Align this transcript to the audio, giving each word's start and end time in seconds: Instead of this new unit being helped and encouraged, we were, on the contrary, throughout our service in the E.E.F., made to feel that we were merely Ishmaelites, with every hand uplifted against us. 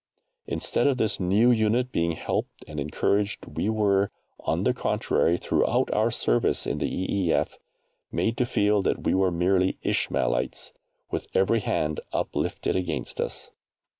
Instead 0.47 0.87
of 0.87 0.97
this 0.97 1.19
new 1.19 1.51
unit 1.51 1.91
being 1.91 2.13
helped 2.13 2.65
and 2.67 2.79
encouraged, 2.79 3.45
we 3.45 3.69
were, 3.69 4.09
on 4.39 4.63
the 4.63 4.73
contrary, 4.73 5.37
throughout 5.37 5.91
our 5.93 6.09
service 6.09 6.65
in 6.65 6.79
the 6.79 6.89
E.E.F., 6.91 7.59
made 8.11 8.35
to 8.35 8.47
feel 8.47 8.81
that 8.81 9.03
we 9.03 9.13
were 9.13 9.29
merely 9.29 9.77
Ishmaelites, 9.83 10.73
with 11.11 11.27
every 11.35 11.59
hand 11.59 11.99
uplifted 12.11 12.75
against 12.75 13.21
us. 13.21 13.51